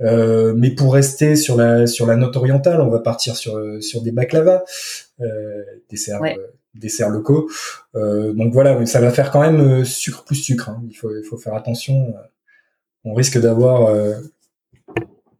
Euh, 0.00 0.54
mais 0.56 0.70
pour 0.70 0.94
rester 0.94 1.36
sur 1.36 1.56
la 1.56 1.86
sur 1.86 2.06
la 2.06 2.16
note 2.16 2.36
orientale, 2.36 2.80
on 2.80 2.88
va 2.88 3.00
partir 3.00 3.36
sur 3.36 3.60
sur 3.80 4.00
des 4.00 4.10
baklava, 4.10 4.64
euh, 5.20 5.62
desserts 5.90 6.20
ouais 6.22 6.38
desserts 6.74 7.10
locaux. 7.10 7.50
Euh, 7.94 8.32
donc 8.32 8.52
voilà, 8.52 8.84
ça 8.86 9.00
va 9.00 9.10
faire 9.10 9.30
quand 9.30 9.40
même 9.40 9.60
euh, 9.60 9.84
sucre 9.84 10.24
plus 10.24 10.36
sucre. 10.36 10.70
Hein. 10.70 10.82
Il, 10.88 10.94
faut, 10.94 11.10
il 11.14 11.24
faut 11.24 11.36
faire 11.36 11.54
attention. 11.54 12.14
On 13.04 13.14
risque 13.14 13.38
d'avoir 13.38 13.86
euh, 13.86 14.14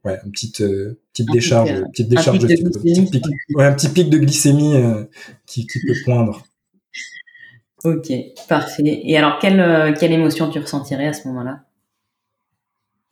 ouais, 0.04 0.18
une 0.24 0.32
petite, 0.32 0.60
euh, 0.60 0.98
petite 1.12 1.28
décharge, 1.32 1.70
pic, 1.70 1.90
petite 1.92 2.08
décharge 2.08 2.38
de, 2.38 2.48
sucre, 2.48 2.70
petit 2.70 3.06
pic, 3.06 3.24
ouais, 3.54 3.64
un 3.64 3.72
petit 3.72 3.88
pic 3.88 4.10
de 4.10 4.18
glycémie 4.18 4.76
euh, 4.76 5.04
qui, 5.46 5.66
qui 5.66 5.78
peut 5.86 5.94
poindre. 6.04 6.44
Ok, 7.84 8.12
parfait. 8.48 9.00
Et 9.04 9.16
alors, 9.16 9.38
quelle, 9.40 9.94
quelle 9.98 10.12
émotion 10.12 10.50
tu 10.50 10.58
ressentirais 10.58 11.08
à 11.08 11.12
ce 11.12 11.26
moment-là? 11.28 11.64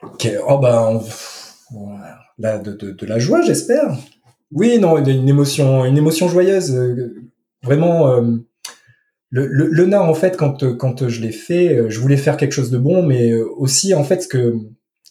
Okay. 0.01 0.37
Oh 0.47 0.57
ben, 0.59 1.01
là, 2.37 2.57
de, 2.57 2.71
de, 2.71 2.91
de 2.91 3.05
la 3.05 3.19
joie, 3.19 3.41
j'espère. 3.41 3.95
Oui, 4.51 4.79
non, 4.79 4.97
une 4.97 5.29
émotion, 5.29 5.85
une 5.85 5.97
émotion 5.97 6.27
joyeuse 6.27 6.75
vraiment 7.63 8.09
euh, 8.09 8.21
le, 9.29 9.47
le, 9.47 9.67
le, 9.67 9.85
nard 9.85 10.09
en 10.09 10.13
fait 10.13 10.35
quand 10.35 10.75
quand 10.77 11.07
je 11.07 11.21
l'ai 11.21 11.31
fait, 11.31 11.77
euh, 11.77 11.89
je 11.89 11.99
voulais 11.99 12.17
faire 12.17 12.37
quelque 12.37 12.51
chose 12.51 12.71
de 12.71 12.77
bon, 12.77 13.03
mais 13.03 13.31
euh, 13.31 13.47
aussi 13.57 13.93
en 13.93 14.03
fait 14.03 14.21
ce 14.23 14.27
que 14.27 14.55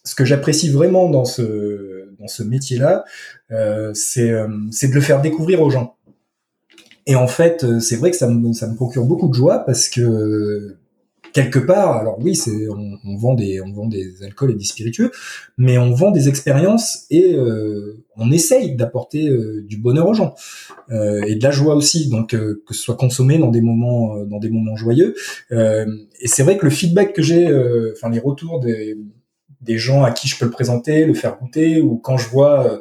ce 0.04 0.14
que 0.14 0.24
j'apprécie 0.24 0.70
vraiment 0.70 1.08
dans 1.08 1.24
ce 1.24 2.10
dans 2.18 2.28
ce 2.28 2.42
métier-là, 2.42 3.04
euh, 3.50 3.92
c'est 3.94 4.32
c'est 4.70 4.88
de 4.88 4.94
le 4.94 5.00
faire 5.00 5.22
découvrir 5.22 5.62
aux 5.62 5.70
gens. 5.70 5.96
Et 7.06 7.16
en 7.16 7.26
fait, 7.26 7.80
c'est 7.80 7.96
vrai 7.96 8.10
que 8.10 8.16
ça 8.16 8.28
me 8.28 8.52
ça 8.52 8.68
me 8.68 8.74
procure 8.74 9.04
beaucoup 9.04 9.28
de 9.28 9.34
joie 9.34 9.60
parce 9.60 9.88
que 9.88 10.76
quelque 11.32 11.58
part, 11.58 11.96
alors 11.96 12.18
oui, 12.20 12.34
c'est 12.34 12.68
on, 12.68 12.98
on, 13.04 13.16
vend 13.16 13.34
des 13.34 13.60
on 13.60 13.72
vend 13.72 13.86
des 13.86 14.22
alcools 14.22 14.52
et 14.52 14.54
des 14.54 14.64
spiritueux, 14.64 15.10
mais 15.58 15.78
on 15.78 15.92
vend 15.92 16.10
des 16.10 16.28
expériences 16.28 17.06
et 17.10 17.34
euh, 17.34 18.04
on 18.16 18.30
essaye 18.30 18.74
d'apporter 18.74 19.28
euh, 19.28 19.64
du 19.66 19.76
bonheur 19.76 20.08
aux 20.08 20.14
gens 20.14 20.34
euh, 20.90 21.22
et 21.22 21.36
de 21.36 21.42
la 21.42 21.50
joie 21.50 21.74
aussi, 21.74 22.08
donc 22.08 22.30
que 22.30 22.74
ce 22.74 22.80
soit 22.80 22.96
consommé 22.96 23.38
dans 23.38 23.50
des 23.50 23.60
moments 23.60 24.24
dans 24.24 24.38
des 24.38 24.50
moments 24.50 24.76
joyeux. 24.76 25.14
et 25.50 26.26
c'est 26.26 26.42
vrai 26.42 26.56
que 26.56 26.64
le 26.64 26.70
feedback 26.70 27.12
que 27.12 27.22
j'ai, 27.22 27.46
enfin 27.92 28.10
les 28.10 28.20
retours 28.20 28.60
des 28.60 28.96
des 29.60 29.76
gens 29.76 30.02
à 30.02 30.10
qui 30.10 30.26
je 30.26 30.38
peux 30.38 30.46
le 30.46 30.50
présenter, 30.50 31.04
le 31.04 31.12
faire 31.12 31.38
goûter, 31.38 31.82
ou 31.82 31.98
quand 31.98 32.16
je 32.16 32.28
vois 32.30 32.80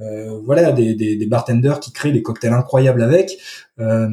euh, 0.00 0.38
voilà 0.44 0.72
des, 0.72 0.94
des, 0.94 1.16
des, 1.16 1.26
bartenders 1.26 1.80
qui 1.80 1.90
créent 1.90 2.12
des 2.12 2.22
cocktails 2.22 2.52
incroyables 2.52 3.02
avec 3.02 3.38
euh, 3.78 4.08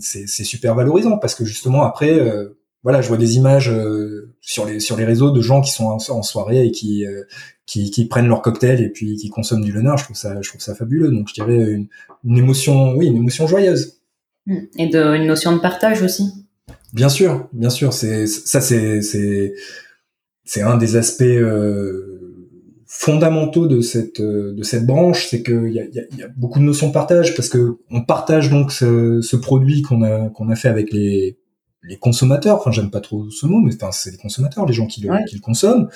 c'est 0.00 0.26
super 0.26 0.74
valorisant 0.74 1.18
parce 1.18 1.34
que 1.36 1.44
justement 1.44 1.84
après 1.84 2.18
euh, 2.18 2.58
voilà, 2.84 3.02
je 3.02 3.08
vois 3.08 3.16
des 3.16 3.36
images 3.36 3.70
euh, 3.70 4.34
sur 4.40 4.64
les 4.64 4.78
sur 4.80 4.96
les 4.96 5.04
réseaux 5.04 5.30
de 5.30 5.40
gens 5.40 5.60
qui 5.60 5.72
sont 5.72 5.86
en, 5.86 6.22
soirée 6.22 6.64
et 6.66 6.70
qui, 6.70 7.04
euh, 7.04 7.24
qui, 7.66 7.90
qui 7.90 8.06
prennent 8.06 8.28
leur 8.28 8.40
cocktail 8.40 8.80
et 8.80 8.88
puis 8.88 9.16
qui 9.16 9.30
consomment 9.30 9.64
du 9.64 9.72
Lenard. 9.72 9.98
Je 9.98 10.04
trouve 10.04 10.16
ça 10.16 10.40
je 10.40 10.48
trouve 10.48 10.60
ça 10.60 10.74
fabuleux. 10.74 11.10
Donc 11.10 11.28
je 11.28 11.34
dirais 11.34 11.56
une, 11.56 11.88
une 12.24 12.38
émotion, 12.38 12.94
oui, 12.94 13.08
une 13.08 13.16
émotion 13.16 13.46
joyeuse. 13.46 14.00
Et 14.76 14.86
de, 14.86 15.14
une 15.16 15.26
notion 15.26 15.54
de 15.54 15.60
partage 15.60 16.02
aussi. 16.02 16.32
Bien 16.92 17.08
sûr, 17.08 17.48
bien 17.52 17.68
sûr. 17.68 17.92
C'est 17.92 18.26
ça, 18.26 18.60
c'est 18.60 19.02
c'est 19.02 19.54
c'est 20.44 20.62
un 20.62 20.78
des 20.78 20.96
aspects 20.96 21.22
euh, 21.22 22.27
fondamentaux 22.90 23.66
de 23.66 23.82
cette 23.82 24.20
de 24.20 24.62
cette 24.62 24.86
branche, 24.86 25.28
c'est 25.28 25.42
qu'il 25.42 25.72
y 25.72 25.78
a, 25.78 25.84
y, 25.84 26.00
a, 26.00 26.02
y 26.16 26.22
a 26.22 26.28
beaucoup 26.36 26.58
de 26.58 26.64
notions 26.64 26.88
de 26.88 26.92
partage 26.92 27.36
parce 27.36 27.50
que 27.50 27.76
on 27.90 28.02
partage 28.02 28.48
donc 28.48 28.72
ce, 28.72 29.20
ce 29.20 29.36
produit 29.36 29.82
qu'on 29.82 30.02
a 30.02 30.30
qu'on 30.30 30.48
a 30.48 30.56
fait 30.56 30.68
avec 30.68 30.90
les 30.90 31.38
les 31.84 31.96
consommateurs, 31.96 32.56
enfin 32.56 32.72
j'aime 32.72 32.90
pas 32.90 33.00
trop 33.00 33.30
ce 33.30 33.46
mot, 33.46 33.60
mais 33.60 33.72
enfin 33.74 33.92
c'est 33.92 34.10
les 34.10 34.16
consommateurs, 34.16 34.66
les 34.66 34.72
gens 34.72 34.86
qui 34.86 35.00
le, 35.00 35.10
qui 35.28 35.36
le 35.36 35.40
consomment, 35.40 35.88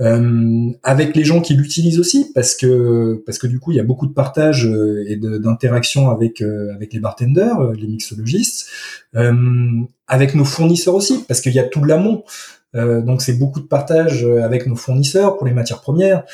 euh, 0.00 0.70
avec 0.82 1.14
les 1.14 1.24
gens 1.24 1.40
qui 1.40 1.54
l'utilisent 1.54 2.00
aussi, 2.00 2.32
parce 2.34 2.56
que 2.56 3.22
parce 3.24 3.38
que 3.38 3.46
du 3.46 3.60
coup 3.60 3.70
il 3.70 3.76
y 3.76 3.80
a 3.80 3.84
beaucoup 3.84 4.06
de 4.06 4.12
partage 4.12 4.66
euh, 4.66 5.04
et 5.06 5.16
d'interaction 5.16 6.10
avec 6.10 6.42
euh, 6.42 6.74
avec 6.74 6.92
les 6.92 6.98
bartenders, 6.98 7.58
euh, 7.60 7.74
les 7.74 7.86
mixologistes, 7.86 8.68
avec 10.06 10.34
nos 10.34 10.44
fournisseurs 10.44 10.94
aussi, 10.94 11.24
parce 11.26 11.40
qu'il 11.40 11.52
y 11.52 11.58
a 11.58 11.64
tout 11.64 11.84
l'amont. 11.84 12.24
Donc 12.74 13.22
c'est 13.22 13.38
beaucoup 13.38 13.60
de 13.60 13.66
partage 13.66 14.24
avec 14.24 14.66
nos 14.66 14.76
fournisseurs 14.76 15.36
pour 15.38 15.46
les 15.46 15.54
matières 15.54 15.80
premières. 15.80 16.24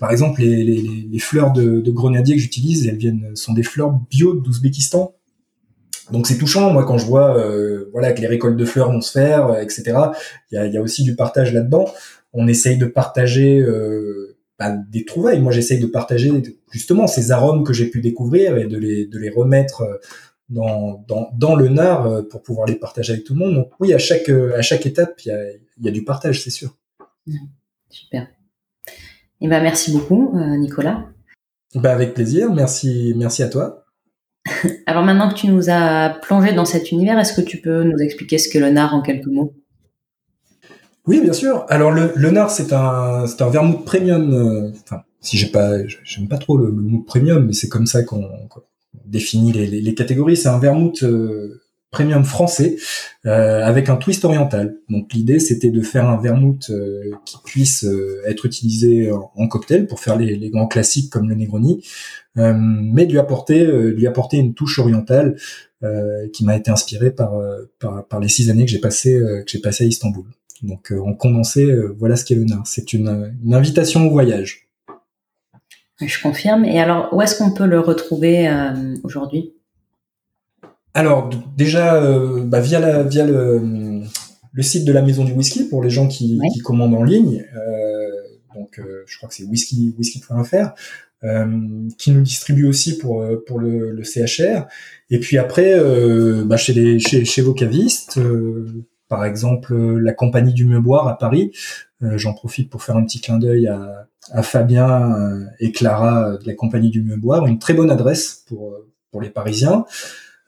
par 0.00 0.10
exemple, 0.10 0.40
les, 0.40 0.64
les, 0.64 1.08
les 1.10 1.18
fleurs 1.18 1.52
de, 1.52 1.80
de 1.80 1.90
grenadier 1.90 2.34
que 2.34 2.40
j'utilise, 2.40 2.88
elles 2.88 2.96
viennent 2.96 3.30
sont 3.34 3.52
des 3.52 3.62
fleurs 3.62 3.92
bio 4.10 4.34
d'Ouzbékistan 4.34 5.14
donc 6.10 6.26
c'est 6.26 6.36
touchant, 6.36 6.72
moi, 6.72 6.84
quand 6.84 6.98
je 6.98 7.06
vois 7.06 7.38
euh, 7.38 7.88
voilà 7.92 8.12
que 8.12 8.20
les 8.20 8.26
récoltes 8.26 8.56
de 8.56 8.64
fleurs 8.64 8.92
vont 8.92 9.00
se 9.00 9.12
faire, 9.12 9.46
euh, 9.48 9.60
etc. 9.60 9.96
Il 10.50 10.56
y 10.56 10.58
a, 10.58 10.66
y 10.66 10.76
a, 10.76 10.82
aussi 10.82 11.02
du 11.02 11.16
partage 11.16 11.52
là-dedans. 11.52 11.86
On 12.32 12.46
essaye 12.46 12.76
de 12.76 12.86
partager 12.86 13.60
euh, 13.60 14.36
bah, 14.58 14.74
des 14.90 15.04
trouvailles. 15.04 15.40
Moi, 15.40 15.52
j'essaye 15.52 15.78
de 15.78 15.86
partager 15.86 16.30
justement 16.70 17.06
ces 17.06 17.30
arômes 17.30 17.64
que 17.64 17.72
j'ai 17.72 17.86
pu 17.86 18.00
découvrir 18.00 18.58
et 18.58 18.66
de 18.66 18.76
les, 18.76 19.06
de 19.06 19.18
les 19.18 19.30
remettre 19.30 19.82
euh, 19.82 19.96
dans, 20.48 21.04
dans, 21.08 21.30
dans 21.34 21.54
le 21.54 21.68
nard 21.68 22.22
pour 22.30 22.42
pouvoir 22.42 22.66
les 22.66 22.76
partager 22.76 23.12
avec 23.12 23.24
tout 23.24 23.34
le 23.34 23.40
monde. 23.40 23.54
Donc 23.54 23.70
oui, 23.80 23.92
à 23.94 23.98
chaque, 23.98 24.28
à 24.28 24.62
chaque 24.62 24.86
étape, 24.86 25.20
il 25.24 25.28
y 25.28 25.32
a, 25.32 25.38
y 25.80 25.88
a 25.88 25.90
du 25.90 26.04
partage, 26.04 26.42
c'est 26.42 26.50
sûr. 26.50 26.76
Super. 27.90 28.22
Et 29.40 29.46
eh 29.46 29.48
ben, 29.48 29.62
merci 29.62 29.92
beaucoup, 29.92 30.32
Nicolas. 30.56 31.06
Bah, 31.74 31.92
avec 31.92 32.14
plaisir. 32.14 32.52
Merci, 32.52 33.14
merci 33.16 33.42
à 33.42 33.48
toi. 33.48 33.84
Alors 34.86 35.02
maintenant 35.02 35.28
que 35.28 35.34
tu 35.34 35.48
nous 35.48 35.70
as 35.70 36.10
plongé 36.22 36.52
dans 36.52 36.64
cet 36.64 36.92
univers, 36.92 37.18
est-ce 37.18 37.32
que 37.32 37.40
tu 37.40 37.60
peux 37.60 37.82
nous 37.82 37.98
expliquer 37.98 38.38
ce 38.38 38.48
qu'est 38.48 38.60
le 38.60 38.70
nard 38.70 38.94
en 38.94 39.02
quelques 39.02 39.26
mots? 39.26 39.54
Oui, 41.06 41.20
bien 41.20 41.32
sûr. 41.32 41.66
Alors 41.68 41.90
le, 41.90 42.12
le 42.14 42.30
nard, 42.30 42.50
c'est 42.50 42.72
un, 42.72 43.26
c'est 43.26 43.42
un 43.42 43.50
vermouth 43.50 43.84
premium. 43.84 44.32
Euh, 44.32 44.70
enfin, 44.84 45.02
si 45.20 45.36
j'ai 45.36 45.48
pas, 45.48 45.86
j'aime 46.04 46.28
pas 46.28 46.38
trop 46.38 46.56
le, 46.56 46.70
mot 46.70 47.00
premium, 47.00 47.46
mais 47.46 47.52
c'est 47.52 47.68
comme 47.68 47.86
ça 47.86 48.02
qu'on, 48.02 48.28
définit 49.04 49.52
les, 49.52 49.66
les, 49.66 49.94
catégories. 49.94 50.36
C'est 50.36 50.48
un 50.48 50.58
vermouth 50.58 51.02
euh, 51.02 51.62
premium 51.90 52.24
français 52.24 52.76
euh, 53.26 53.64
avec 53.64 53.88
un 53.88 53.96
twist 53.96 54.24
oriental. 54.24 54.76
Donc 54.88 55.12
l'idée 55.12 55.38
c'était 55.38 55.70
de 55.70 55.80
faire 55.80 56.08
un 56.08 56.20
vermouth 56.20 56.70
euh, 56.70 57.10
qui 57.24 57.36
puisse 57.44 57.86
être 58.26 58.46
utilisé 58.46 59.10
en, 59.12 59.48
cocktail 59.48 59.86
pour 59.86 60.00
faire 60.00 60.16
les, 60.16 60.36
les, 60.36 60.50
grands 60.50 60.66
classiques 60.66 61.10
comme 61.10 61.28
le 61.28 61.34
Negroni, 61.34 61.84
mais 62.34 63.06
de 63.06 63.12
lui 63.12 63.18
apporter 63.18 63.64
lui 63.64 64.06
apporter 64.06 64.38
une 64.38 64.54
touche 64.54 64.78
orientale 64.78 65.36
qui 66.32 66.44
m'a 66.44 66.56
été 66.56 66.70
inspirée 66.70 67.10
par, 67.10 67.34
par, 67.78 68.06
par 68.06 68.18
les 68.18 68.28
six 68.28 68.50
années 68.50 68.64
que 68.64 68.70
j'ai 68.70 68.80
passé 68.80 69.20
que 69.20 69.50
j'ai 69.50 69.60
passé 69.60 69.84
à 69.84 69.86
Istanbul. 69.86 70.24
Donc 70.62 70.92
en 70.92 71.14
condensé, 71.14 71.70
voilà 71.96 72.16
ce 72.16 72.24
qu'est 72.24 72.34
le 72.34 72.44
Nard. 72.44 72.66
C'est 72.66 72.92
une, 72.92 73.36
une 73.44 73.54
invitation 73.54 74.04
au 74.06 74.10
voyage. 74.10 74.64
Je 76.00 76.20
confirme. 76.22 76.64
Et 76.64 76.80
alors, 76.80 77.08
où 77.12 77.22
est-ce 77.22 77.38
qu'on 77.38 77.52
peut 77.52 77.66
le 77.66 77.80
retrouver 77.80 78.50
aujourd'hui? 79.04 79.54
Alors 80.94 81.28
déjà 81.56 81.96
euh, 81.96 82.44
bah, 82.44 82.60
via 82.60 82.78
la 82.78 83.02
via 83.02 83.26
le, 83.26 83.60
le, 84.52 84.62
site 84.62 84.84
de 84.84 84.92
la 84.92 85.02
maison 85.02 85.24
du 85.24 85.32
whisky 85.32 85.64
pour 85.64 85.82
les 85.82 85.90
gens 85.90 86.06
qui, 86.06 86.38
qui 86.52 86.60
commandent 86.60 86.94
en 86.94 87.02
ligne. 87.02 87.44
Euh, 87.56 88.10
donc 88.54 88.78
euh, 88.78 89.02
je 89.06 89.16
crois 89.16 89.28
que 89.28 89.34
c'est 89.34 89.42
whisky 89.42 89.92
whisky.fr 89.98 90.74
euh, 91.24 91.88
qui 91.98 92.12
nous 92.12 92.22
distribue 92.22 92.66
aussi 92.66 92.96
pour 92.96 93.26
pour 93.44 93.58
le, 93.58 93.90
le 93.90 94.04
CHR. 94.04 94.68
Et 95.10 95.18
puis 95.18 95.36
après 95.36 95.76
bah, 96.44 96.56
chez 96.56 96.72
les 96.72 97.00
chez, 97.00 97.24
chez 97.24 97.42
vos 97.42 97.54
cavistes. 97.54 98.20
Par 99.08 99.24
exemple, 99.24 99.74
la 99.74 100.12
compagnie 100.12 100.52
du 100.52 100.64
Meuboire 100.64 101.08
à 101.08 101.18
Paris. 101.18 101.52
J'en 102.00 102.34
profite 102.34 102.68
pour 102.68 102.82
faire 102.82 102.96
un 102.96 103.04
petit 103.04 103.20
clin 103.20 103.38
d'œil 103.38 103.66
à, 103.66 104.42
Fabien 104.42 105.46
et 105.60 105.72
Clara 105.72 106.36
de 106.38 106.46
la 106.46 106.54
compagnie 106.54 106.90
du 106.90 107.02
Meuboire. 107.02 107.46
Une 107.46 107.58
très 107.58 107.74
bonne 107.74 107.90
adresse 107.90 108.44
pour 108.46 108.74
pour 109.14 109.22
les 109.22 109.30
Parisiens. 109.30 109.84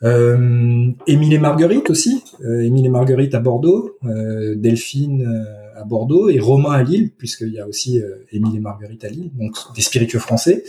Euh, 0.02 0.90
Émile 1.06 1.32
et 1.32 1.38
Marguerite 1.38 1.88
aussi, 1.88 2.22
euh, 2.44 2.60
Émile 2.62 2.84
et 2.86 2.88
Marguerite 2.88 3.34
à 3.34 3.38
Bordeaux, 3.38 3.96
euh, 4.04 4.56
Delphine 4.56 5.22
euh, 5.22 5.80
à 5.80 5.84
Bordeaux 5.84 6.28
et 6.28 6.40
Romain 6.40 6.72
à 6.72 6.82
Lille, 6.82 7.12
puisqu'il 7.16 7.52
y 7.52 7.60
a 7.60 7.66
aussi 7.66 8.00
euh, 8.00 8.26
Émile 8.32 8.56
et 8.56 8.60
Marguerite 8.60 9.04
à 9.04 9.08
Lille, 9.08 9.30
donc 9.34 9.54
des 9.76 9.82
spiritueux 9.82 10.18
français. 10.18 10.64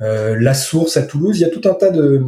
Euh, 0.00 0.36
la 0.40 0.54
Source 0.54 0.96
à 0.96 1.02
Toulouse, 1.02 1.36
il 1.38 1.42
y 1.42 1.44
a 1.44 1.48
tout 1.48 1.68
un 1.68 1.74
tas 1.74 1.90
de, 1.90 2.22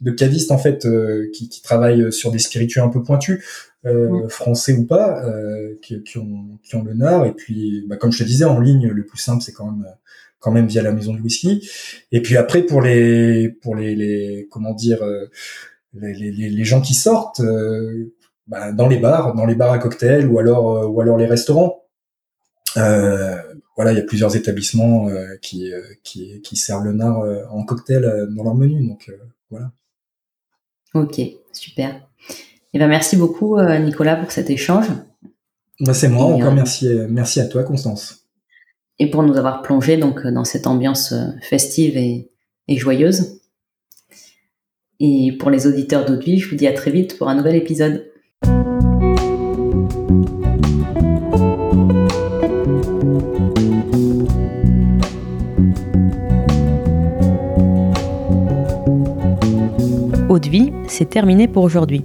de 0.00 0.10
cavistes 0.10 0.50
en 0.50 0.58
fait 0.58 0.88
qui, 1.32 1.48
qui, 1.50 1.62
travaillent 1.62 2.10
sur 2.10 2.32
des 2.32 2.38
spiritueux 2.38 2.82
un 2.82 2.88
peu 2.88 3.02
pointus, 3.02 3.44
mm. 3.84 4.28
français 4.28 4.72
ou 4.72 4.86
pas, 4.86 5.22
qui, 5.82 6.02
qui, 6.02 6.18
ont, 6.18 6.58
qui 6.62 6.76
ont 6.76 6.82
le 6.82 6.94
nard. 6.94 7.26
Et 7.26 7.32
puis, 7.32 7.84
bah, 7.88 7.96
comme 7.96 8.12
je 8.12 8.18
te 8.18 8.24
disais, 8.24 8.44
en 8.44 8.60
ligne, 8.60 8.88
le 8.88 9.04
plus 9.04 9.18
simple, 9.18 9.42
c'est 9.42 9.52
quand 9.52 9.70
même 9.70 9.86
quand 10.40 10.52
même 10.52 10.66
via 10.66 10.82
la 10.82 10.92
maison 10.92 11.14
du 11.14 11.22
whisky. 11.22 11.68
Et 12.12 12.20
puis 12.20 12.36
après, 12.36 12.62
pour 12.62 12.82
les 12.82 13.48
pour 13.48 13.76
les, 13.76 13.94
les 13.94 14.48
comment 14.50 14.74
dire 14.74 15.02
les, 15.94 16.12
les, 16.14 16.50
les, 16.50 16.64
gens 16.64 16.80
qui 16.80 16.94
sortent 16.94 17.40
euh, 17.40 18.12
bah, 18.46 18.72
dans 18.72 18.88
les 18.88 18.98
bars, 18.98 19.34
dans 19.34 19.46
les 19.46 19.54
bars 19.54 19.72
à 19.72 19.78
cocktails 19.78 20.26
ou 20.26 20.38
alors 20.38 20.76
euh, 20.76 20.86
ou 20.86 21.00
alors 21.00 21.16
les 21.16 21.26
restaurants. 21.26 21.84
Euh, 22.76 23.36
voilà, 23.76 23.92
il 23.92 23.98
y 23.98 24.00
a 24.00 24.04
plusieurs 24.04 24.36
établissements 24.36 25.08
qui, 25.42 25.72
qui, 26.04 26.40
qui 26.42 26.56
servent 26.56 26.84
le 26.84 26.92
nard 26.92 27.24
en 27.50 27.64
cocktail 27.64 28.28
dans 28.30 28.44
leur 28.44 28.54
menu, 28.54 28.86
donc 28.86 29.10
voilà. 29.50 29.72
Ok, 30.94 31.20
super. 31.52 32.08
Et 32.74 32.78
eh 32.78 32.80
ben 32.80 32.88
merci 32.88 33.16
beaucoup 33.16 33.56
Nicolas 33.60 34.16
pour 34.16 34.32
cet 34.32 34.50
échange. 34.50 34.86
Bah, 35.78 35.94
c'est 35.94 36.08
moi. 36.08 36.24
Encore 36.24 36.52
merci, 36.52 36.88
merci 37.08 37.38
à 37.38 37.46
toi 37.46 37.62
Constance. 37.62 38.26
Et 38.98 39.08
pour 39.08 39.22
nous 39.22 39.36
avoir 39.36 39.62
plongé 39.62 39.96
donc 39.96 40.26
dans 40.26 40.42
cette 40.42 40.66
ambiance 40.66 41.14
festive 41.40 41.96
et, 41.96 42.32
et 42.66 42.76
joyeuse. 42.76 43.40
Et 44.98 45.36
pour 45.38 45.50
les 45.50 45.68
auditeurs 45.68 46.04
d'Audevie, 46.04 46.40
je 46.40 46.50
vous 46.50 46.56
dis 46.56 46.66
à 46.66 46.72
très 46.72 46.90
vite 46.90 47.16
pour 47.16 47.28
un 47.28 47.36
nouvel 47.36 47.54
épisode. 47.54 48.10
Audevie, 60.28 60.72
c'est 60.88 61.08
terminé 61.08 61.46
pour 61.46 61.62
aujourd'hui. 61.62 62.04